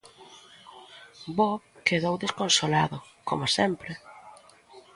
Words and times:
Bob 1.37 1.61
quedou 1.87 2.15
desconsolado, 2.23 2.97
coma 3.27 3.47
sempre. 3.57 3.91